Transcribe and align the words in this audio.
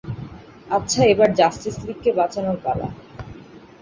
আচ্ছা, 0.69 1.01
এবার 1.03 1.29
জাস্টিস 1.33 1.75
লীগকে 1.85 2.11
বাঁচানোর 2.11 2.57
পালা। 2.63 2.87